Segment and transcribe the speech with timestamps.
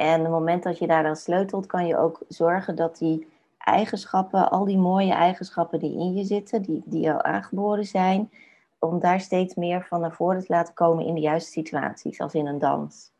[0.00, 3.26] En op het moment dat je daaraan sleutelt, kan je ook zorgen dat die
[3.58, 8.30] eigenschappen, al die mooie eigenschappen die in je zitten, die, die al aangeboren zijn,
[8.78, 12.34] om daar steeds meer van naar voren te laten komen in de juiste situaties, als
[12.34, 13.12] in een dans.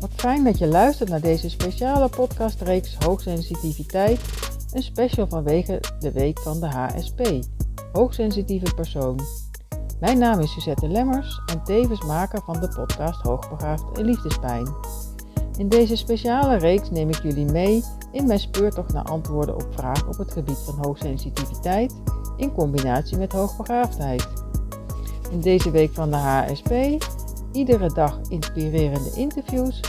[0.00, 4.20] Wat fijn dat je luistert naar deze speciale podcastreeks Hoogsensitiviteit,
[4.72, 7.20] een special vanwege de week van de HSP,
[7.92, 9.45] Hoogsensitieve Persoon.
[10.00, 14.74] Mijn naam is Suzette Lemmers en tevens maker van de podcast Hoogbegaafd en Liefdespijn.
[15.58, 20.08] In deze speciale reeks neem ik jullie mee in mijn speurtocht naar antwoorden op vragen
[20.08, 21.94] op het gebied van hoogsensitiviteit
[22.36, 24.28] in combinatie met hoogbegaafdheid.
[25.30, 26.72] In deze week van de HSP
[27.52, 29.80] iedere dag inspirerende interviews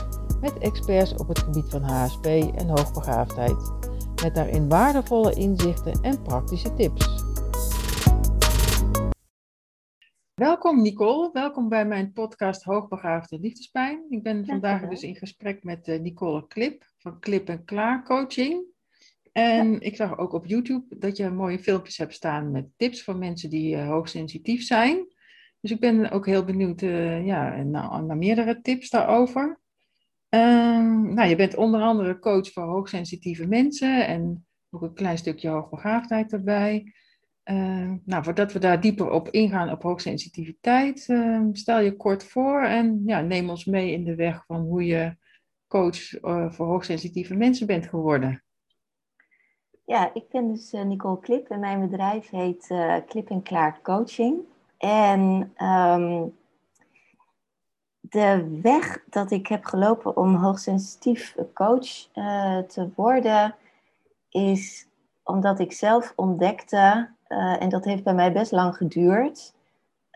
[0.42, 3.72] met experts op het gebied van HSP en hoogbegaafdheid,
[4.24, 7.27] met daarin waardevolle inzichten en praktische tips.
[10.48, 14.06] Welkom Nicole, welkom bij mijn podcast Hoogbegaafde Liefdespijn.
[14.10, 18.64] Ik ben vandaag dus in gesprek met uh, Nicole Klip van Klip en Klaar Coaching.
[19.32, 23.16] En ik zag ook op YouTube dat je mooie filmpjes hebt staan met tips voor
[23.16, 25.06] mensen die uh, hoogsensitief zijn.
[25.62, 29.60] Dus ik ben ook heel benieuwd uh, ja, naar, naar, meerdere tips daarover.
[30.30, 35.50] Ehm, nou, je bent onder andere coach voor hoogsensitieve mensen en ook een klein stukje
[35.50, 36.94] hoogbegaafdheid erbij.
[37.50, 42.62] Uh, nou, voordat we daar dieper op ingaan op hoogsensitiviteit, uh, stel je kort voor
[42.62, 45.16] en ja, neem ons mee in de weg van hoe je
[45.68, 48.44] coach uh, voor hoogsensitieve mensen bent geworden.
[49.86, 52.74] Ja, ik ben dus eh, Nicole Klip en mijn bedrijf heet
[53.08, 54.38] Klip en Klaar Coaching.
[54.78, 56.38] En um,
[58.00, 62.08] de weg dat ik heb gelopen om hoogsensitief coach
[62.68, 63.56] te worden,
[64.30, 64.88] is
[65.24, 69.54] omdat ik zelf ontdekte uh, en dat heeft bij mij best lang geduurd,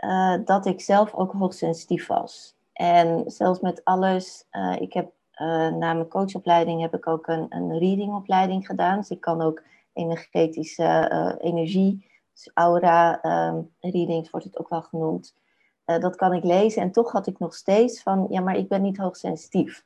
[0.05, 2.55] uh, dat ik zelf ook hoogsensitief was.
[2.73, 5.11] En zelfs met alles, uh, ik heb
[5.77, 8.97] na mijn coachopleiding heb ik ook een, een readingopleiding gedaan.
[8.97, 9.63] Dus ik kan ook
[9.93, 13.19] energetische energie, dus aura
[13.49, 15.33] um, readings wordt het ook wel genoemd.
[15.85, 18.81] dat kan ik lezen en toch had ik nog steeds van, ja, maar ik ben
[18.81, 19.85] niet hoogsensitief.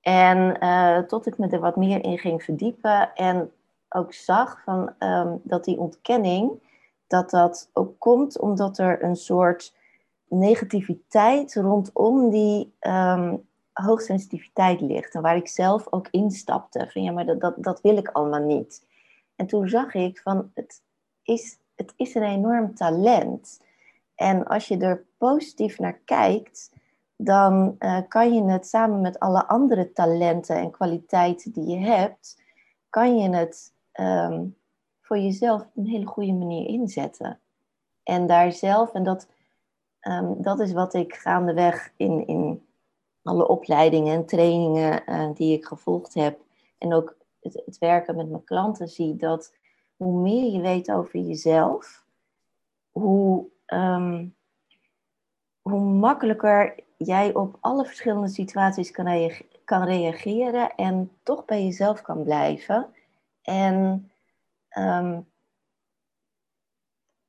[0.00, 0.58] En
[1.06, 3.52] tot ik me er wat meer in ging verdiepen en
[3.94, 6.62] ook zag van, um, dat die ontkenning,
[7.06, 9.74] dat dat ook komt omdat er een soort
[10.28, 15.14] negativiteit rondom die um, hoogsensitiviteit ligt.
[15.14, 16.88] En waar ik zelf ook instapte.
[16.92, 18.86] Van ja, maar dat, dat, dat wil ik allemaal niet.
[19.36, 20.82] En toen zag ik van het
[21.22, 23.60] is, het is een enorm talent.
[24.14, 26.72] En als je er positief naar kijkt,
[27.16, 32.42] dan uh, kan je het samen met alle andere talenten en kwaliteiten die je hebt,
[32.90, 34.46] kan je het Ehm,
[35.00, 37.40] voor jezelf op een hele goede manier inzetten.
[38.02, 39.28] En daar zelf, en dat,
[40.00, 42.66] um, dat is wat ik gaandeweg in, in
[43.22, 46.40] alle opleidingen en trainingen uh, die ik gevolgd heb,
[46.78, 49.54] en ook het, werken met mijn klanten zie, dat
[49.96, 52.04] hoe meer je weet over jezelf,
[52.90, 54.34] hoe, um,
[55.62, 58.90] hoe makkelijker jij op alle verschillende situaties
[59.64, 62.86] kan reageren en toch bij jezelf kan blijven.
[63.42, 64.10] En
[64.78, 65.28] um,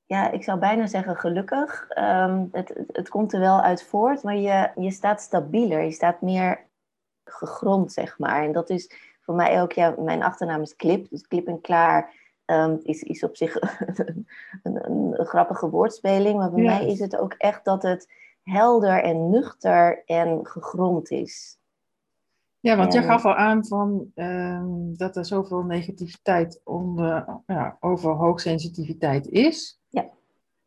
[0.06, 1.88] ja, ik zou bijna zeggen gelukkig.
[1.98, 5.84] Um, het, het, komt er wel uit voort, maar je, je staat stabieler.
[5.84, 6.66] Je staat meer
[7.24, 8.44] gegrond, zeg maar.
[8.44, 11.10] En dat is voor mij ook, ja, mijn achternaam is Klip.
[11.10, 12.14] Dus Klip en Klaar
[12.46, 14.28] um, is, is op zich een,
[14.64, 16.38] een, een, grappige woordspeling.
[16.38, 18.14] Maar bij mij is het ook echt dat het
[18.44, 21.60] helder en nuchter en gegrond is.
[22.62, 28.12] Ja, want jij gaf al aan van, um, dat er zoveel negativiteit onder, ja, over
[28.12, 29.82] hoogsensitiviteit is.
[29.90, 30.10] Ja.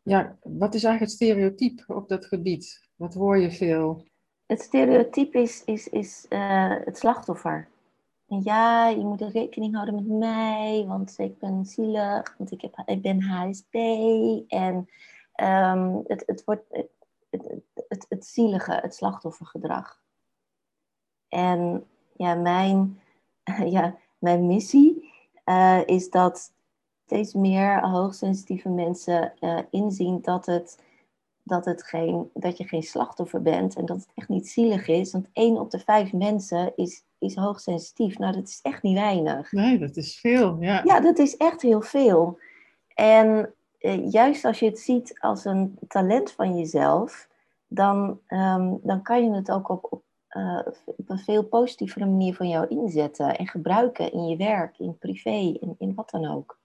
[0.02, 2.88] Ja, wat is eigenlijk het stereotype op dat gebied?
[2.96, 4.06] Wat hoor je veel?
[4.46, 7.68] Het stereotype is, is, is uh, het slachtoffer.
[8.28, 12.82] En ja, je moet rekening houden met mij, want ik ben zielig, want ik, heb,
[12.84, 13.74] ik ben HSP.
[14.48, 14.88] En
[15.36, 16.90] um, het, het wordt het,
[17.30, 20.02] het, het, het zielige, het slachtoffergedrag.
[21.28, 21.86] En
[22.16, 23.00] ja, mijn,
[23.76, 25.12] ja, mijn missie
[25.44, 26.52] uh, is dat
[27.06, 30.82] steeds meer hoogsensitieve mensen uh, inzien dat, het,
[31.42, 35.12] dat, het geen, dat je geen slachtoffer bent en dat het echt niet zielig is.
[35.12, 38.18] Want één op de vijf mensen is, is hoogsensitief.
[38.18, 39.52] Nou, dat is echt niet weinig.
[39.52, 40.56] Nee, dat is veel.
[40.60, 42.38] Ja, ja dat is echt heel veel.
[42.94, 47.28] En uh, juist als je het ziet als een talent van jezelf,
[47.66, 50.03] dan, um, dan kan je het ook op, op
[50.34, 54.98] uh, op een veel positievere manier van jou inzetten en gebruiken in je werk, in
[54.98, 56.58] privé, in, in wat dan ook.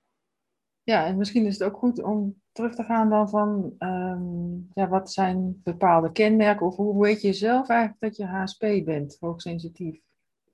[0.83, 4.88] Ja, en misschien is het ook goed om terug te gaan dan van, ehm, ja,
[4.88, 10.01] wat zijn bepaalde kenmerken of hoe weet je zelf eigenlijk dat je HSP bent, hoogsensitief?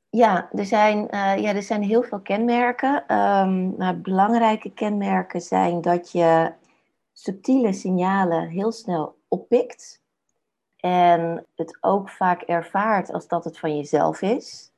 [0.09, 3.17] Ja, er zijn, uh, ja, er zijn heel veel kenmerken.
[3.17, 6.53] Um, maar belangrijke kenmerken zijn dat je
[7.13, 10.03] subtiele signalen heel snel oppikt.
[10.85, 14.71] En het ook vaak ervaart als dat het van jezelf is.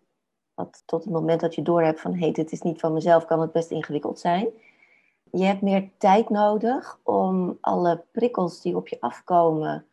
[0.54, 3.26] Want tot het moment dat je doorhebt van hé, hey, dit is niet van mezelf,
[3.26, 4.48] kan het best ingewikkeld zijn.
[5.32, 9.86] Je hebt meer tijd nodig om alle prikkels die op je afkomen,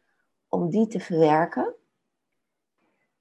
[0.48, 1.74] om die te verwerken.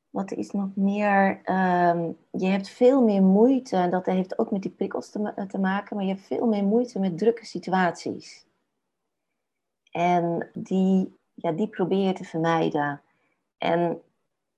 [0.10, 1.42] Wat is nog meer?
[1.44, 5.60] Ehm, je hebt veel meer moeite, en dat heeft ook met die prikkels te, te
[5.60, 8.46] maken, maar je hebt veel meer moeite met drukke situaties.
[9.92, 13.02] En die, ja, die probeer je te vermijden.
[13.58, 14.02] En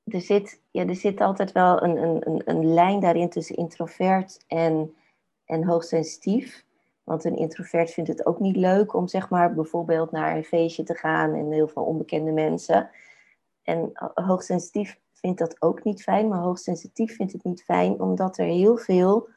[0.06, 4.96] er zit, ja, er zit altijd wel een, een, een lijn daarin tussen introvert en,
[5.46, 6.66] en hoogsensitief.
[7.04, 10.84] Want een introvert vindt het ook niet leuk om zeg maar bijvoorbeeld naar een feestje
[10.84, 12.90] te gaan en heel veel onbekende mensen.
[13.64, 18.46] En hoogsensitief vindt dat ook niet fijn, maar hoogsensitief vindt het niet fijn omdat er
[18.46, 19.30] heel veel,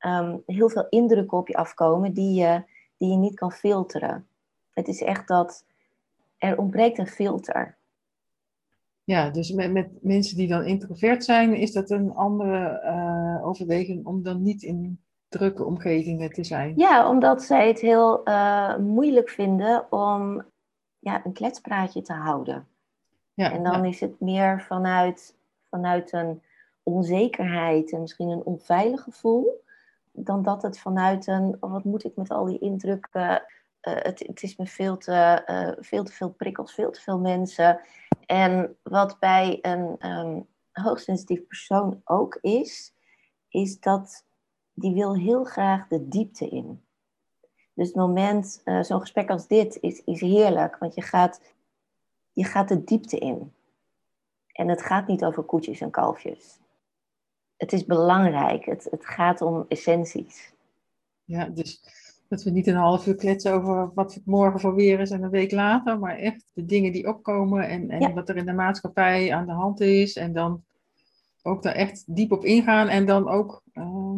[0.00, 2.64] um, heel veel indrukken op je afkomen die je,
[2.96, 4.28] die je niet kan filteren.
[4.70, 5.64] Het is echt dat
[6.38, 7.76] er ontbreekt een filter.
[9.04, 14.06] Ja, dus met, met mensen die dan introvert zijn, is dat een andere uh, overweging
[14.06, 16.72] om dan niet in drukke omgevingen te zijn?
[16.76, 20.44] Ja, omdat zij het heel uh, moeilijk vinden om
[20.98, 22.66] ja, een kletspraatje te houden.
[23.34, 25.36] Ja, en dan is het meer vanuit,
[25.70, 26.42] vanuit een
[26.82, 29.64] onzekerheid en misschien een onveilig gevoel,
[30.12, 33.42] dan dat het vanuit een, oh, wat moet ik met al die indrukken,
[33.80, 37.80] het, het, is me veel te, uh, veel te veel prikkels, veel te veel mensen.
[38.26, 42.94] En wat bij een um, hoogsensitief persoon ook is,
[43.48, 44.24] is dat
[44.72, 46.82] die wil heel graag de diepte in.
[47.74, 51.40] Dus het moment, uh, zo'n gesprek als dit, is, is heerlijk, want je gaat,
[52.32, 53.52] je gaat de diepte in.
[54.52, 56.58] En het gaat niet over koetjes en kalfjes.
[57.56, 60.52] Het is belangrijk, het, het gaat om essenties.
[61.24, 61.82] Ja, dus
[62.28, 65.22] dat we niet een half uur kletsen over wat het morgen voor weer is en
[65.22, 68.52] een week later, maar echt de dingen die opkomen en, en wat er in de
[68.52, 70.16] maatschappij aan de hand is.
[70.16, 70.62] En dan
[71.42, 74.14] ook daar echt diep op ingaan en dan ook uh,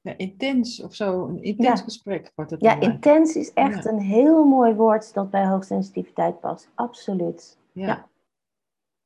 [0.00, 2.60] ja, intens of zo, een intens gesprek wordt het.
[2.60, 6.68] Ja, intens is echt een heel mooi woord dat bij hoogsensitiviteit past.
[6.74, 7.58] Absoluut.
[7.72, 8.08] Ja.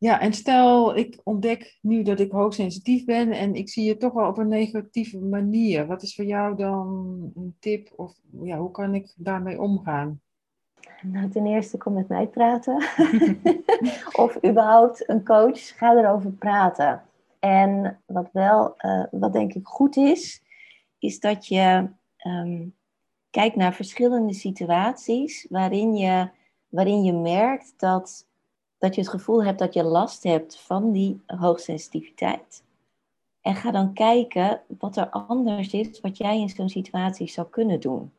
[0.08, 0.20] Ja.
[0.20, 4.28] en stel ik ontdek nu dat ik hoogsensitief ben en ik zie je toch wel
[4.28, 5.86] op een negatieve manier.
[5.86, 6.86] Wat is voor jou dan
[7.34, 10.20] een tip of ja, hoe kan ik daarmee omgaan?
[11.02, 12.76] Nou, ten eerste kom met mij praten.
[14.24, 17.02] of überhaupt een coach, ga erover praten.
[17.38, 20.42] En wat wel, uh, wat denk ik goed is,
[20.98, 21.88] is dat je
[22.26, 22.74] um,
[23.30, 26.28] kijkt naar verschillende situaties waarin je,
[26.68, 28.26] waarin je merkt dat,
[28.84, 32.62] dat je het gevoel hebt dat je last hebt van die hoogsensitiviteit.
[33.40, 37.80] En ga dan kijken wat er anders is, wat jij in zo'n situatie zou kunnen
[37.80, 38.12] doen.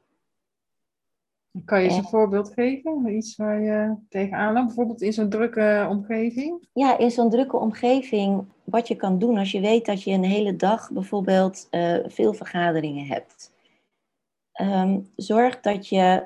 [1.65, 3.15] Kan je eens een voorbeeld geven?
[3.15, 4.65] Iets waar je tegenaan loopt?
[4.65, 6.67] Bijvoorbeeld in zo'n drukke omgeving?
[6.73, 8.45] Ja, in zo'n drukke omgeving.
[8.63, 12.33] Wat je kan doen als je weet dat je een hele dag bijvoorbeeld uh, veel
[12.33, 13.53] vergaderingen hebt.
[14.61, 16.23] Um, zorg dat je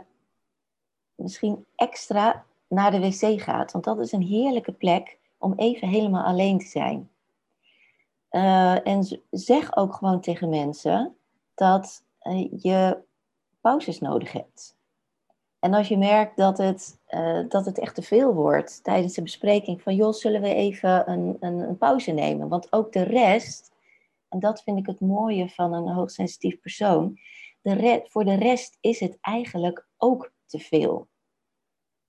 [1.15, 3.71] misschien extra naar de wc gaat.
[3.71, 7.09] Want dat is een heerlijke plek om even helemaal alleen te zijn.
[8.31, 11.16] Uh, en zeg ook gewoon tegen mensen
[11.56, 12.97] dat uh, je
[13.61, 14.78] pauzes nodig hebt.
[15.59, 19.21] En als je merkt dat het, uh, dat het echt te veel wordt tijdens de
[19.21, 22.47] bespreking, van joh, zullen we even een, een, een, pauze nemen?
[22.47, 23.71] Want ook de rest,
[24.30, 27.19] en dat vind ik het mooie van een hoogsensitief persoon,
[27.61, 31.07] de voor de rest is het eigenlijk ook te veel.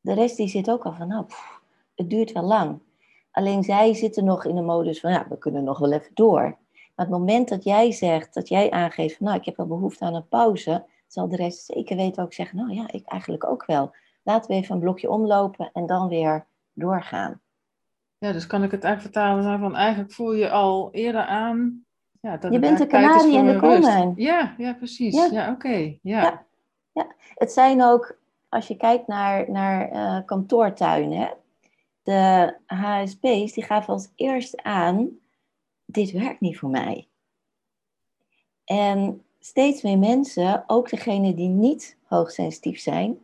[0.00, 1.60] De rest die zit ook al van, nou, pff,
[1.94, 2.78] het duurt wel lang.
[3.30, 6.58] Alleen zij zitten nog in de modus van, ja, we kunnen nog wel even door.
[6.94, 10.04] Maar het moment dat jij zegt, dat jij aangeeft van, nou, ik heb wel behoefte
[10.04, 13.66] aan een pauze, zal de rest zeker weten ook zeggen, nou ja, ik eigenlijk ook
[13.66, 13.94] wel.
[14.22, 17.40] Laten we even een blokje omlopen en dan weer doorgaan.
[18.18, 21.84] Ja, dus kan ik het eigenlijk vertalen van eigenlijk voel je al eerder aan.
[22.20, 24.12] Ja, dat je bent een kanarie in de koolmijn.
[24.16, 25.30] Ja, ja, precies.
[25.30, 25.98] Ja, oké.
[26.02, 26.22] Ja.
[26.22, 26.46] ja.
[26.92, 27.06] Ja.
[27.34, 28.18] het zijn ook,
[28.50, 31.36] als je kijkt naar, naar uh, kantoortuinen,
[32.02, 35.18] de HSP's die gaven als eerste aan,
[35.84, 37.08] dit werkt niet voor mij.
[38.64, 43.18] En steeds meer mensen, ook degenen die niet hoogsensitief zijn,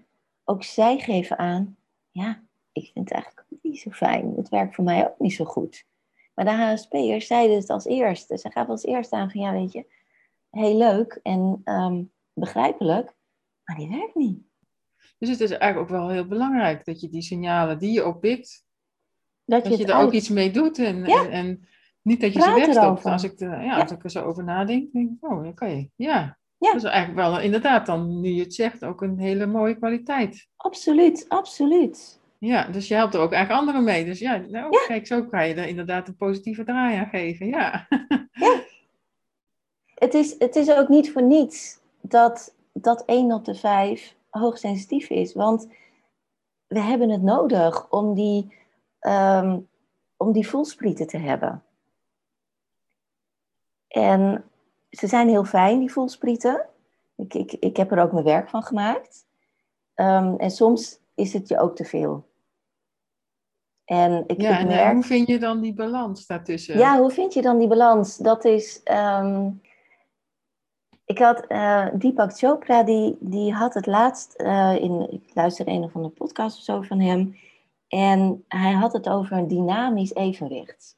[0.44, 1.76] ook zij geven aan,
[2.10, 2.42] ja,
[2.72, 4.32] ik vind het eigenlijk niet zo fijn.
[4.36, 5.86] Het werkt voor mij ook niet zo goed.
[6.34, 8.38] Maar de HSP'ers zeiden het als eerste.
[8.38, 9.86] Ze gaven als eerste aan van, ja, weet je,
[10.50, 13.14] heel leuk en um, begrijpelijk,
[13.64, 14.46] Maar die werkt niet.
[15.18, 18.64] Dus het is eigenlijk ook wel heel belangrijk dat je die signalen die je oppikt,
[19.44, 20.78] dat, dat je, er ook iets mee doet.
[20.78, 21.68] En, en,
[22.02, 23.04] niet dat je ze wegstopt.
[23.04, 26.38] Als ik, er, ja, als ik er zo over nadenk, denk ik, oh, oké, ja.
[26.58, 26.72] Ja.
[26.72, 30.48] Dat is eigenlijk wel inderdaad dan, nu je het zegt, ook een hele mooie kwaliteit.
[30.56, 32.20] Absoluut, absoluut.
[32.38, 34.04] Ja, dus je helpt er ook eigenlijk anderen mee.
[34.04, 37.46] Dus ja, nou, kijk, zo kan je er inderdaad een positieve draai aan geven.
[37.46, 37.86] Ja.
[38.32, 38.62] ja.
[39.94, 45.10] Het, is, het is ook niet voor niets dat, dat 1 op de 5 hoogsensitief
[45.10, 45.34] is.
[45.34, 45.68] Want
[46.66, 48.56] we hebben het nodig om die,
[49.00, 49.68] um,
[50.16, 51.62] om die voelsprieten te hebben.
[53.88, 54.44] En
[54.90, 56.66] ze zijn heel fijn, die voelsprieten.
[57.16, 59.26] Ik, ik, ik heb er ook mijn werk van gemaakt.
[59.94, 62.28] Um, en soms is het je ook te veel.
[63.84, 64.92] En ik, ja, en merk...
[64.92, 66.78] hoe vind je dan die balans daartussen?
[66.78, 68.16] Ja, hoe vind je dan die balans?
[68.16, 68.80] Dat is...
[68.84, 69.60] Um...
[71.06, 75.12] Ik had uh, Deepak Chopra, die, die had het laatst uh, in...
[75.12, 77.36] Ik luisterde een of andere podcast of zo van hem.
[77.88, 80.96] En hij had het over een dynamisch evenwicht.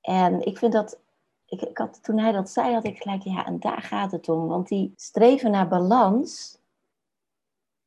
[0.00, 0.98] En ik vind dat
[1.46, 4.28] ik, ik had, toen hij dat zei, had ik gelijk, ja, en daar gaat het
[4.28, 4.46] om.
[4.46, 6.58] Want die streven naar balans,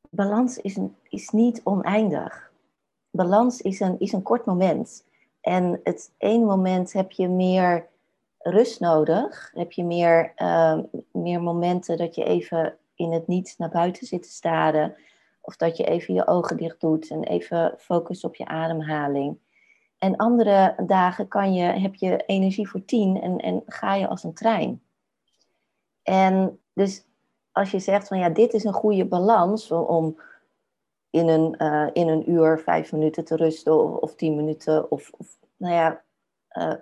[0.10, 0.77] balans is,
[1.10, 2.51] is niet oneindig.
[3.12, 5.05] Balans is een, is een kort moment.
[5.41, 7.88] En het ene moment heb je meer
[8.43, 9.51] rust nodig.
[9.53, 10.79] Heb je meer, uh,
[11.12, 14.95] meer momenten dat je even in het niets naar buiten zit te staren.
[15.41, 19.38] Of dat je even je ogen dicht doet en even focust op je ademhaling.
[19.97, 24.23] En andere dagen kan je, heb je energie voor tien en, en ga je als
[24.23, 24.81] een trein.
[26.03, 27.05] En dus
[27.51, 30.19] als je zegt van ja, dit is een goede balans om
[31.09, 34.91] in een, uh, in een uur vijf minuten te rusten of, of tien minuten.
[34.91, 36.03] Of, of nou ja,
[36.57, 36.73] uh,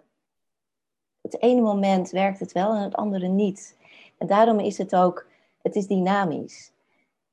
[1.22, 3.78] het ene moment werkt het wel en het andere niet.
[4.18, 5.28] En daarom is het ook,
[5.62, 6.72] het is dynamisch.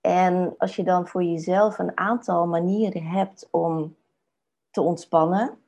[0.01, 3.97] En als je dan voor jezelf een aantal manieren hebt om
[4.71, 5.59] te ontspannen,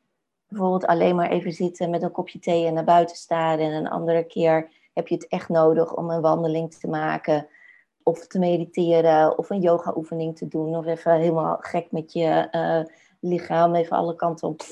[0.48, 3.64] bijvoorbeeld alleen maar even zitten met een kopje thee en naar buiten staren.
[3.64, 7.48] En een andere keer heb je het echt nodig om een wandeling te maken.
[8.02, 10.76] Of te mediteren, of een yoga-oefening te doen.
[10.76, 14.62] Of even helemaal gek met je uh, lichaam, even alle kanten op,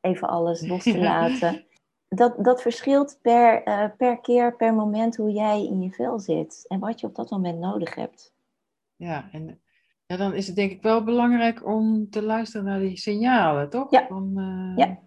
[0.00, 1.66] even alles los te laten.
[2.08, 6.64] Dat, dat verschilt per, uh, per keer, per moment hoe jij in je vel zit.
[6.68, 8.32] En wat je op dat moment nodig hebt.
[8.96, 9.60] Ja, en
[10.06, 13.90] ja, dan is het denk ik wel belangrijk om te luisteren naar die signalen, toch?
[13.90, 14.98] Ja, Van, uh, ja.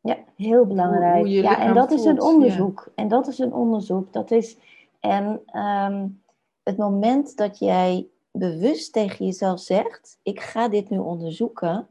[0.00, 1.26] ja heel belangrijk.
[1.26, 2.92] ja, en dat is een onderzoek.
[2.94, 4.12] En dat is een onderzoek.
[4.12, 4.56] Dat is,
[5.00, 6.22] en um,
[6.62, 11.88] het moment dat jij bewust tegen jezelf zegt: Ik ga dit nu onderzoeken,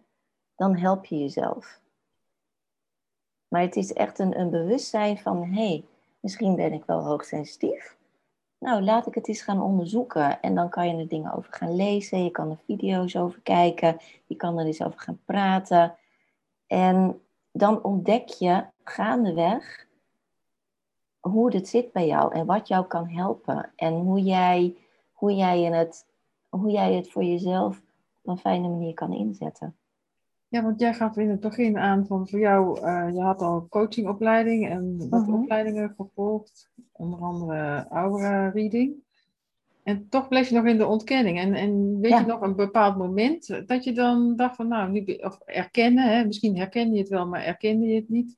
[0.56, 1.80] dan help je jezelf.
[3.52, 5.84] Maar het is echt een, een bewustzijn van: hé, hey,
[6.20, 8.00] misschien ben ik wel hoogsensitief
[8.62, 10.42] nou, laat ik het eens gaan onderzoeken.
[10.42, 13.98] En dan kan je er dingen over gaan lezen, je kan er video's over kijken,
[14.26, 15.96] je kan er eens over gaan praten.
[16.68, 19.88] En dan ontdek je gaandeweg
[21.20, 23.72] hoe het zit bij jou en wat jou kan helpen.
[23.76, 24.76] En hoe jij,
[25.12, 26.06] hoe jij, het,
[26.50, 27.82] hoe jij het voor jezelf
[28.22, 29.76] op een fijne manier kan inzetten.
[30.52, 33.68] Ja, want jij gaf in het begin aan van voor jou, uh, je had al
[33.70, 35.34] coachingopleiding en wat mhm.
[35.34, 38.94] opleidingen gevolgd, onder andere Aura Reading.
[39.84, 41.40] En toch bleef je nog in de ontkenning.
[41.40, 45.04] En, en weet je nog een bepaald moment dat je dan dacht van nou, nu,
[45.04, 48.38] of erkennen, hè, misschien herkende je het wel, maar erkende je het niet.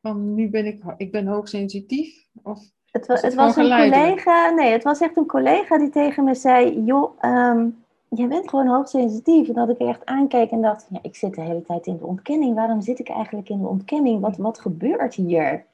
[0.00, 2.28] Van nu ben ik, ik ben hoogsensitief?
[2.42, 6.24] Of het, was, het, was een collega, nee, het was echt een collega die tegen
[6.24, 7.84] me zei, joh, um,
[8.16, 9.48] jij bent gewoon hoogsensitief.
[9.48, 12.06] En dat ik echt aankeek en dacht, ja, ik zit de hele tijd in de
[12.06, 12.54] ontkenning.
[12.54, 14.20] Waarom zit ik eigenlijk in de ontkenning?
[14.20, 15.64] Wat, wat gebeurt hier?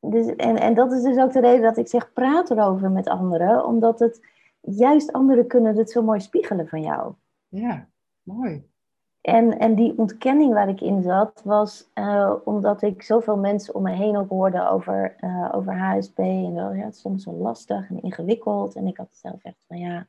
[0.00, 3.08] Dus, en, en dat is dus ook de reden dat ik zeg, praat erover met
[3.08, 3.66] anderen.
[3.66, 4.20] Omdat het,
[4.60, 7.12] juist anderen kunnen het zo mooi spiegelen van jou.
[7.48, 7.88] Ja,
[8.22, 8.72] mooi.
[9.20, 13.82] En, en die ontkenning waar ik in zat, was uh, omdat ik zoveel mensen om
[13.82, 16.18] me heen ook hoorde over, uh, over HSP.
[16.18, 18.74] En wel, ja, het is soms zo lastig en ingewikkeld.
[18.74, 20.06] En ik had zelf echt van, ja,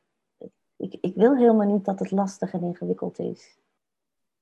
[0.76, 3.58] ik, ik wil helemaal niet dat het lastig en ingewikkeld is.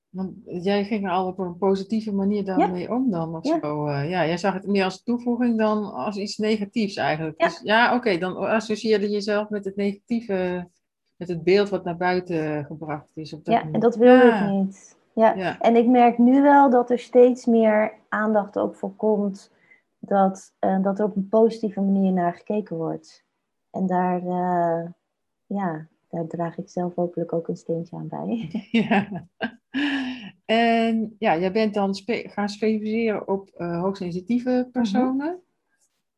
[0.09, 3.59] Want jij ging er al op een positieve manier daarmee om dan, of ja.
[3.61, 3.89] zo.
[3.89, 7.41] Uh, ja, jij zag het meer als toevoeging dan als iets negatiefs eigenlijk.
[7.41, 10.69] Ja, dus, ja oké, dan associeerde je jezelf met het negatieve,
[11.17, 13.33] met het beeld wat naar buiten gebracht is.
[13.33, 14.97] Op dat ja, en dat wilde ik niet.
[15.15, 15.35] Ja.
[15.35, 15.61] ja.
[15.61, 19.53] en ik merk nu wel dat er steeds meer aandacht ook voor komt
[19.99, 23.25] dat, uh, dat er op een positieve manier naar gekeken wordt.
[23.71, 24.91] En daar, uh,
[25.47, 28.49] ja, daar draag ik zelf hopelijk ook een steentje aan bij.
[28.71, 29.29] Ja.
[30.45, 34.71] En ja, jij bent dan gaan specialiseren op uh, hoogsensitieve mhm.
[34.71, 35.43] personen.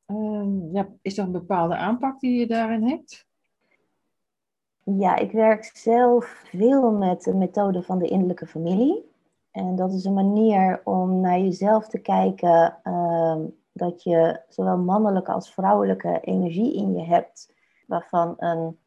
[0.06, 3.26] Uh ja, is er een bepaalde aanpak die je daarin hebt?
[4.82, 9.04] Ja, ik werk zelf veel met de methode van de innerlijke familie.
[9.50, 15.32] En dat is een manier om naar jezelf te kijken, ehm, dat je zowel mannelijke
[15.32, 17.54] als vrouwelijke energie in je hebt,
[17.86, 18.78] waarvan een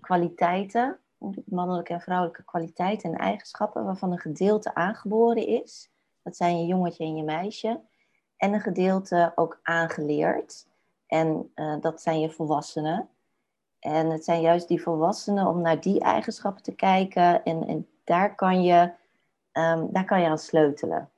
[0.00, 0.98] kwaliteiten,
[1.44, 5.90] mannelijke en vrouwelijke kwaliteiten en eigenschappen, waarvan een gedeelte aangeboren is.
[6.22, 7.80] Dat zijn je jongetje en je meisje.
[8.36, 10.66] En een gedeelte ook aangeleerd.
[11.06, 13.08] En uh, dat zijn je volwassenen.
[13.78, 17.44] En het zijn juist die volwassenen om naar die eigenschappen te kijken.
[17.44, 18.92] En, en daar, kan je,
[19.52, 21.10] um, daar kan je aan sleutelen.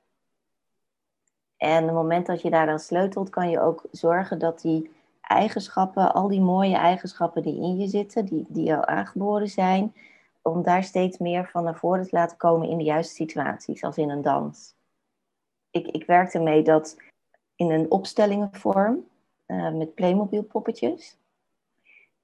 [1.57, 4.94] En op het moment dat je daar aan sleutelt, kan je ook zorgen dat die
[5.27, 9.93] eigenschappen, al die mooie eigenschappen die in je zitten, die, die al aangeboren zijn,
[10.41, 13.97] om daar steeds meer van naar voren te laten komen in de juiste situaties, als
[13.97, 14.75] in een dans.
[15.71, 16.97] Ik, ik werkte mee dat
[17.55, 19.05] in een opstellingenvorm
[19.47, 21.17] uh, met Playmobil poppetjes.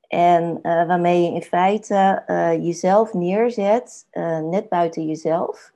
[0.08, 4.08] En uh, waarmee je in feite uh, jezelf neerzet,
[4.42, 5.72] net buiten jezelf,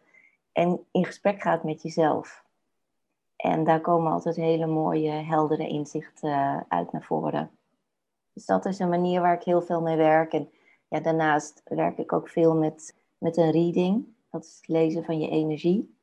[0.51, 2.44] en in gesprek gaat met jezelf.
[3.45, 7.51] En daar komen altijd hele mooie, heldere inzichten uit naar voren.
[8.33, 10.33] Dus dat is een manier waar ik heel veel mee werk.
[10.33, 10.49] En
[10.87, 14.05] ja, daarnaast werk ik ook veel met, met een reading.
[14.31, 15.97] Dat is het lezen van je energie.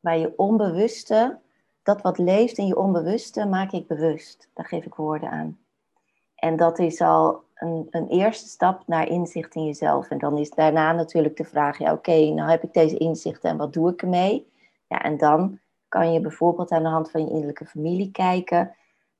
[0.00, 1.38] Waar je onbewuste,
[1.82, 4.50] dat wat leeft in je onbewuste, maak ik bewust.
[4.54, 5.58] Daar geef ik woorden aan.
[6.34, 10.10] En dat is al een, een eerste stap naar inzicht in jezelf.
[10.10, 13.56] En dan is daarna natuurlijk de vraag, ja oké, nou heb ik deze inzichten en
[13.56, 14.52] wat doe ik ermee?
[14.86, 15.58] Ja, en dan
[15.94, 18.74] kan je bijvoorbeeld aan de hand van je innerlijke familie kijken,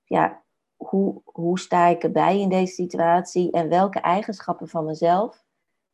[0.04, 0.42] ja,
[0.76, 5.44] hoe, hoe sta ik erbij in deze situatie en welke eigenschappen van mezelf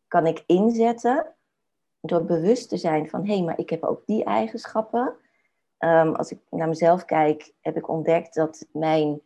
[0.08, 1.26] kan ik inzetten
[2.00, 5.14] door bewust te zijn van hé, hey, maar ik heb ook die eigenschappen.
[5.78, 9.20] Ehm, als ik naar mezelf kijk, heb ik ontdekt dat mijn,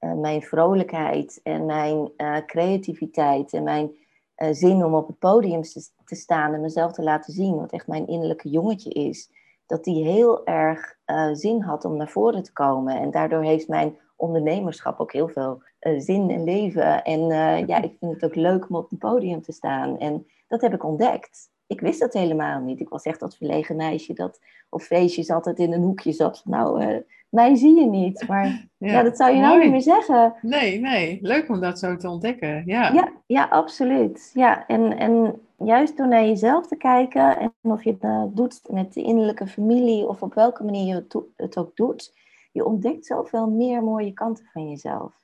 [0.00, 3.96] uh, mijn vrolijkheid en mijn uh, creativiteit en mijn
[4.36, 5.62] uh, zin om op het podium
[6.04, 9.30] te, staan en mezelf te laten zien, wat echt mijn innerlijke jongetje is,
[9.66, 10.96] dat die heel erg
[11.32, 13.00] zin had om naar voren te komen.
[13.00, 17.02] En daardoor heeft mijn ondernemerschap ook heel veel uh, zin en leven.
[17.02, 19.98] En uh, ja, ik vind het ook leuk om op het podium te staan.
[19.98, 21.50] En dat heb ik ontdekt.
[21.72, 22.80] Ik wist dat helemaal niet.
[22.80, 26.42] Ik was echt dat verlegen meisje dat op feestjes altijd in een hoekje zat.
[26.44, 26.96] Nou, uh,
[27.28, 28.28] mij zie je niet.
[28.28, 30.34] Maar ja, dat zou je nou niet meer zeggen.
[30.42, 31.18] Nee, nee.
[31.22, 32.62] Leuk om dat zo te ontdekken.
[32.66, 34.30] Ja, ja, ja absoluut.
[34.34, 37.38] Ja, en, en juist door naar jezelf te kijken.
[37.38, 41.56] En of je het doet met de innerlijke familie of op welke manier je het
[41.56, 42.12] ook doet
[42.52, 45.20] je ontdekt zoveel meer mooie kanten van jezelf.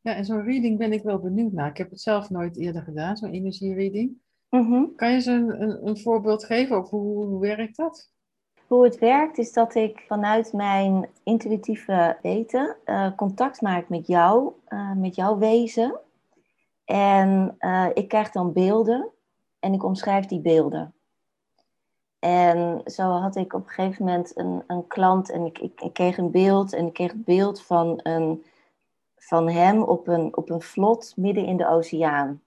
[0.00, 1.70] Ja, en zo'n reading ben ik wel benieuwd naar.
[1.70, 4.16] Ik heb het zelf nooit eerder gedaan, zo'n energiereading.
[4.54, 8.10] Mm Kan je ze een, een, een, voorbeeld geven of hoe, hoe werkt dat?
[8.66, 14.52] Hoe het werkt is dat ik vanuit mijn intuïtieve weten uh, contact maak met jou,
[14.68, 16.00] uh, met jouw wezen.
[16.84, 19.10] En uh, ik krijg dan beelden
[19.58, 20.94] en ik omschrijf die beelden.
[22.18, 25.92] En zo had ik op een gegeven moment een, een klant en ik, ik, ik,
[25.92, 26.72] kreeg een beeld.
[26.72, 28.44] En ik kreeg het beeld van, een,
[29.16, 32.42] van hem op een, op een vlot midden in de oceaan.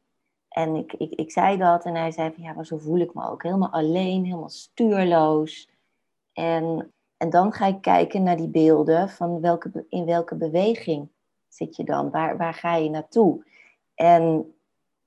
[0.57, 3.13] En ik, ik, ik zei dat en hij zei van ja, maar zo voel ik
[3.13, 3.43] me ook.
[3.43, 5.69] Helemaal alleen, helemaal stuurloos.
[6.33, 11.09] En, en dan ga ik kijken naar die beelden van welke, in welke beweging
[11.47, 12.09] zit je dan?
[12.09, 13.45] Waar, waar ga je naartoe?
[13.95, 14.53] En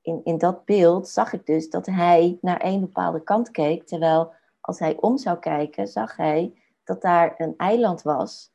[0.03, 4.33] in, in dat beeld zag ik dus dat hij naar één bepaalde kant keek, terwijl
[4.61, 8.53] als hij om zou kijken, zag hij dat daar een eiland was.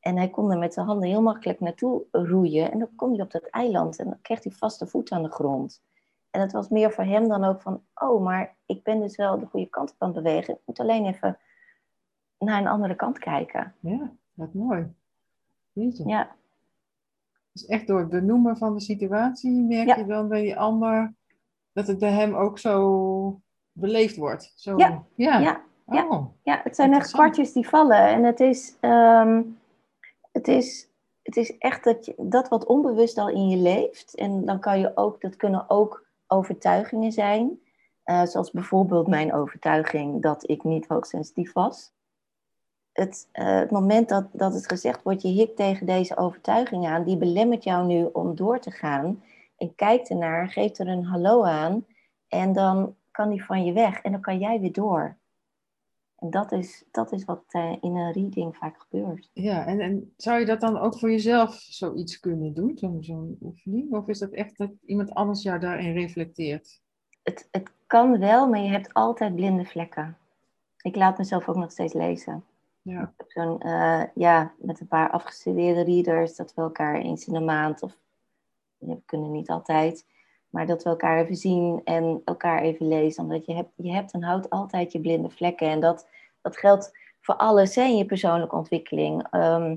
[0.00, 2.72] En hij kon er met zijn handen heel makkelijk naartoe roeien.
[2.72, 5.32] En dan kom hij op dat eiland en dan kreeg hij vaste voet aan de
[5.32, 5.82] grond.
[6.34, 9.38] En het was meer voor hem dan ook van, oh, maar ik ben dus wel
[9.38, 10.54] de goede kant op aan het bewegen.
[10.54, 11.38] Ik moet alleen even
[12.38, 13.74] naar een andere kant kijken.
[13.80, 14.94] Ja, wat mooi.
[15.72, 16.08] Jeetje.
[16.08, 16.36] Ja.
[17.52, 21.14] Dus echt door het benoemen van de situatie merk je dan bij die ander
[21.72, 23.40] dat het bij hem ook zo
[23.72, 24.52] beleefd wordt.
[24.56, 25.38] Zo, ja, ja.
[25.38, 25.62] ja.
[25.84, 26.60] Oh, ja.
[26.62, 28.08] het zijn echt kwartjes die vallen.
[28.08, 29.58] En het is, um,
[30.32, 30.88] het is,
[31.22, 34.14] het is echt dat, je, dat wat onbewust al in je leeft.
[34.14, 37.60] En dan kan je ook, dat kunnen ook overtuigingen zijn.
[38.04, 41.92] Uh, zoals bijvoorbeeld mijn overtuiging dat ik niet hoogsensitief was.
[42.92, 47.04] Het, uh, het moment dat, dat het gezegd wordt, je hikt tegen deze overtuiging aan,
[47.04, 49.22] die belemmert jou nu om door te gaan.
[49.56, 51.86] En kijkt ernaar, geeft er een hallo aan.
[52.28, 55.16] En dan kan die van je weg en dan kan jij weer door.
[56.30, 59.30] Dat is, dat is wat uh, in een reading vaak gebeurt.
[59.32, 63.36] Ja, en, en zou je dat dan ook voor jezelf zoiets kunnen doen, zo'n zo
[63.40, 63.92] oefening?
[63.92, 66.80] Of is dat echt dat iemand anders jou daarin reflecteert?
[67.22, 70.16] Het, het kan wel, maar je hebt altijd blinde vlekken.
[70.80, 72.44] Ik laat mezelf ook nog steeds lezen.
[72.82, 73.00] Ja.
[73.00, 77.32] Ik heb zo'n, uh, ja, met een paar afgestudeerde readers, dat we elkaar eens in
[77.32, 77.96] de maand, of
[78.78, 80.06] we kunnen niet altijd,
[80.54, 83.22] Maar dat we elkaar even zien en elkaar even lezen.
[83.22, 85.68] Omdat je hebt, je hebt en houdt altijd je blinde vlekken.
[85.68, 86.08] En dat,
[86.42, 89.26] dat geldt voor alles in je persoonlijke ontwikkeling.
[89.30, 89.76] Ehm,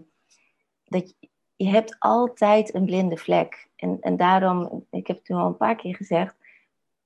[0.83, 3.69] dat je, je hebt altijd een blinde vlek.
[3.75, 6.35] En, en daarom, ik heb het nu al een paar keer gezegd,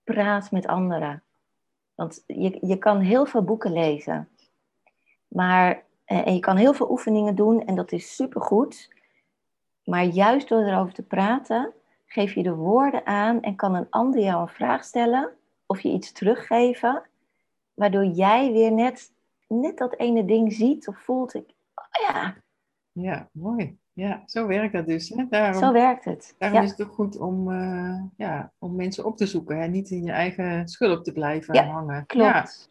[0.04, 1.24] praat met anderen.
[1.96, 4.30] Want je, je kan heel veel boeken lezen.
[5.28, 8.90] Maar, eh, en je kan heel veel oefeningen doen en dat is supergoed.
[9.84, 11.74] Maar juist door erover te praten,
[12.12, 15.30] geef je de woorden aan en kan een ander jou een vraag stellen
[15.66, 17.04] of je iets teruggeven,
[17.74, 19.12] waardoor jij weer net,
[19.48, 21.34] net dat ene ding ziet of voelt.
[21.34, 22.36] Ik, oh ja.
[22.92, 23.80] Ja, mooi.
[23.94, 25.10] Ja, zo werkt dat dus.
[25.10, 25.26] Hè?
[25.30, 26.36] Daarom, zo werkt het.
[26.38, 29.62] Daarom is het ook goed om, uh, ja, om mensen op te zoeken.
[29.62, 29.68] Hè?
[29.68, 32.06] Niet in je eigen schulp te blijven ja, hangen.
[32.06, 32.71] Klopt.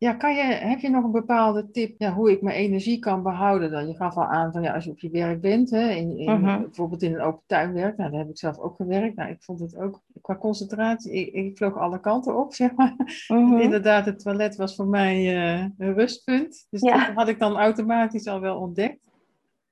[0.00, 0.12] Ja.
[0.12, 3.70] Kan je, heb je nog een bepaalde tip ja, hoe ik mijn energie kan behouden
[3.70, 3.88] dan?
[3.88, 6.40] Je gaf al aan van ja, als je op je werk bent, hè, in, in,
[6.40, 6.60] mhm.
[6.60, 9.16] bijvoorbeeld in een open tuin werk, nou, daar heb ik zelf ook gewerkt.
[9.16, 12.94] Nou, ik vond het ook qua concentratie, ik, ik vloog alle kanten op, zeg maar.
[13.28, 13.56] Mhm.
[13.56, 16.66] Inderdaad, het toilet was voor mij uh, een rustpunt.
[16.70, 19.00] Dus dat had ik dan automatisch al wel ontdekt.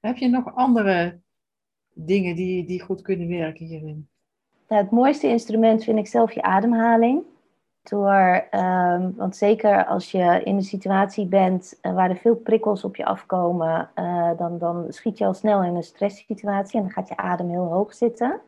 [0.00, 1.20] Heb je nog andere
[1.94, 4.08] dingen die, die goed kunnen werken hierin?
[4.66, 7.22] het mooiste instrument vind ik zelf je ademhaling.
[7.88, 12.84] Door, um, want zeker als je in een situatie bent uh, waar er veel prikkels
[12.84, 16.92] op je afkomen, uh, dan, dan schiet je al snel in een stresssituatie en dan
[16.92, 18.40] gaat je adem heel hoog zitten.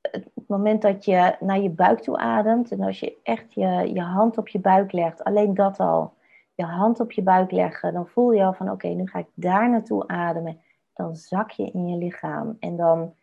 [0.00, 4.00] Het moment dat je naar je buik toe ademt en als je echt je, je
[4.00, 6.12] hand op je buik legt, alleen dat al,
[6.54, 9.28] je hand op je buik leggen, dan voel je al van oké, nu ga ik
[9.34, 10.60] daar naartoe ademen.
[10.92, 13.14] Dan zak je in je lichaam en dan,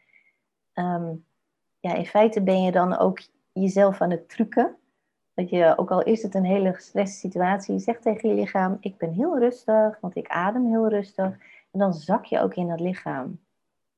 [0.74, 1.26] um,
[1.80, 3.20] ja, in feite ben je dan ook
[3.52, 4.76] jezelf aan het trucken.
[5.34, 8.98] Dat je, ook al is het een hele gestreste situatie, zegt tegen je lichaam: Ik
[8.98, 11.38] ben heel rustig, want ik adem heel rustig.
[11.72, 13.40] En dan zak je ook in dat lichaam.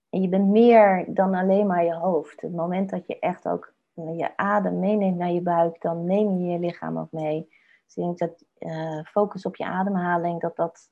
[0.10, 2.42] En je bent meer dan alleen maar je hoofd.
[2.42, 6.52] Het moment dat je echt ook je adem meeneemt naar je buik, dan neem je
[6.52, 7.48] je lichaam ook mee.
[7.86, 10.90] Dus ik denk dat uh, focus op je ademhaling, dat dat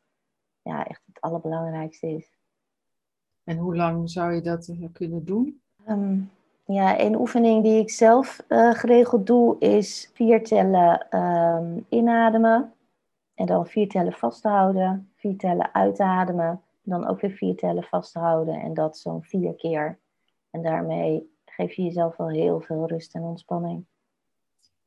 [0.61, 2.37] ja, echt het allerbelangrijkste is.
[3.43, 5.61] En hoe lang zou je dat kunnen doen?
[5.87, 6.31] Um,
[6.65, 12.73] ja, een oefening die ik zelf uh, geregeld doe is vier tellen um, inademen.
[13.33, 16.61] En dan vier tellen vasthouden, vier tellen uitademen.
[16.83, 19.99] Dan ook weer vier tellen vasthouden en dat zo'n vier keer.
[20.49, 23.85] En daarmee geef je jezelf wel heel veel rust en ontspanning.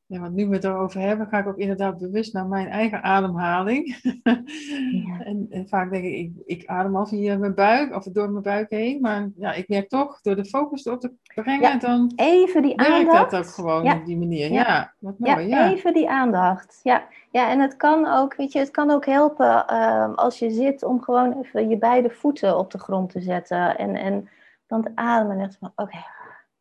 [0.06, 3.02] Ja, want nu we het erover hebben, ga ik ook inderdaad bewust naar mijn eigen
[3.02, 4.00] ademhaling.
[4.22, 5.20] Ja.
[5.30, 8.42] en, en, vaak denk ik, ik, ik adem al via mijn buik of door mijn
[8.42, 9.00] buik heen.
[9.00, 12.92] Maar ja, ik merk toch, door de focus erop te brengen, dan even die werkt
[12.92, 13.30] aandacht.
[13.30, 14.52] dat ook gewoon op die manier.
[14.52, 15.48] Ja, wat mooi.
[15.48, 16.80] Ja, even die aandacht.
[16.82, 17.04] Ja.
[17.30, 20.82] ja, en het kan ook, weet je, het kan ook helpen uh, als je zit
[20.82, 23.78] om gewoon even je beide voeten op de grond te zetten.
[23.78, 24.28] En, en
[24.66, 25.98] dan te ademen en echt van, oké,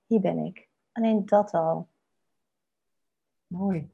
[0.06, 0.68] hier ben ik.
[0.92, 1.92] Alleen dat al.
[3.54, 3.88] Mooi.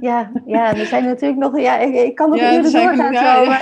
[0.00, 1.60] Ja, ja, er zijn natuurlijk nog.
[1.60, 3.60] Ja, ik, ik kan nog ja, uren doorgaan ja, ja.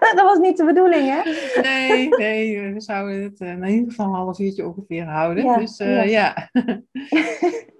[0.16, 1.30] dat was niet de bedoeling, hè?
[1.60, 5.44] Nee, nee, we zouden het uh, in ieder geval een half uurtje ongeveer houden.
[5.44, 6.50] Ja, dus uh, ja.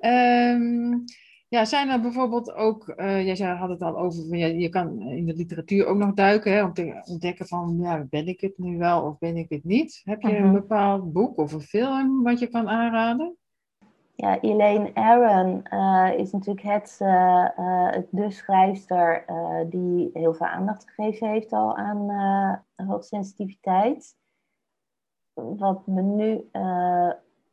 [0.00, 1.04] um,
[1.54, 5.26] ja, zijn er bijvoorbeeld ook, uh, jij had het al over, je, je kan in
[5.26, 8.78] de literatuur ook nog duiken, hè, om te ontdekken van, ja, ben ik het nu
[8.78, 10.00] wel of ben ik het niet?
[10.04, 10.36] Heb je -huh.
[10.36, 10.54] een mhm.
[10.54, 13.36] bepaald boek of een film wat je kan aanraden?
[14.16, 17.48] Ja, Elaine Aron uh, is natuurlijk het, uh,
[18.10, 19.24] de schrijfster
[19.70, 22.10] die heel veel aandacht gegeven heeft al aan
[22.76, 24.16] hoogsensitiviteit.
[25.32, 26.48] Wat me nu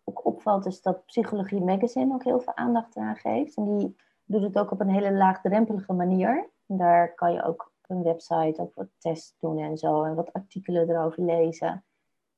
[0.03, 3.57] ook opvalt is dat Psychologie Magazine ook heel veel aandacht aan geeft.
[3.57, 3.95] En die
[4.25, 6.49] doet het ook op een hele laagdrempelige manier.
[6.65, 10.03] Daar kan je ook op een website ook wat tests doen en zo.
[10.03, 11.85] En wat artikelen erover lezen.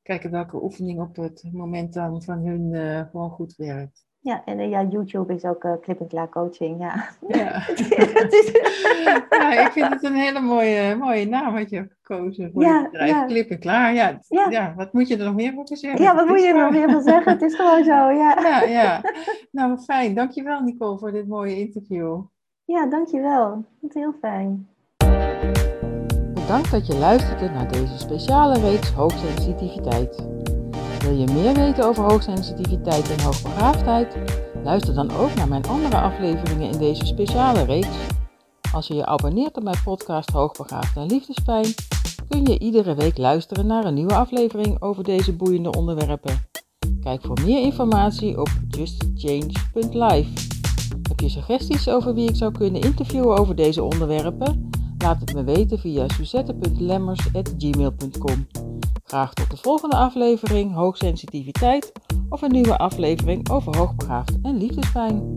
[0.06, 2.74] kijken welke oefening op het moment dan van hun
[3.10, 4.06] gewoon goed werkt.
[4.26, 6.94] Ja, en ja, YouTube is ook uh, clip en klaar coaching, ja.
[7.36, 7.66] Ja.
[9.30, 12.78] ja, ik vind het een hele mooie, mooie naam wat je hebt gekozen voor ja,
[12.78, 13.10] je bedrijf.
[13.10, 13.26] Ja.
[13.26, 14.74] Clip en klaar, ja, ja.
[14.76, 16.02] Wat moet je er nog meer over zeggen?
[16.02, 17.32] Ja, wat moet je er nog meer van zeggen?
[17.32, 18.40] Het is gewoon zo, ja.
[18.40, 19.00] Ja, ja.
[19.50, 20.14] Nou, fijn.
[20.14, 22.22] Dankjewel Nicole voor dit mooie interview.
[22.64, 23.64] Ja, dankjewel.
[23.80, 24.68] Het is heel fijn.
[26.46, 30.26] Bedankt dat je luisterde naar deze speciale reeks Hoogsensitiviteit.
[30.98, 34.16] Wil je meer weten over hoogsensitiviteit en hoogbegaafdheid?
[34.64, 37.96] Luister dan ook naar mijn andere afleveringen in deze speciale reeks.
[38.72, 41.74] Als je je abonneert op mijn podcast Hoogbegaafd en Liefdespijn,
[42.28, 46.48] kun je iedere week luisteren naar een nieuwe aflevering over deze boeiende onderwerpen.
[47.00, 50.30] Kijk voor meer informatie op justchange.live.
[51.08, 54.74] Heb je suggesties over wie ik zou kunnen interviewen over deze onderwerpen?
[54.98, 58.46] Laat het me weten via suzette.lemmers.gmail.com.
[59.04, 61.92] Graag tot de volgende aflevering Hoogsensitiviteit
[62.28, 65.32] of een nieuwe aflevering over hoogbegaafd en liefdespijn.